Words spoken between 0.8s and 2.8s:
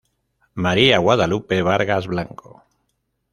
Guadalupe Vargas Blanco.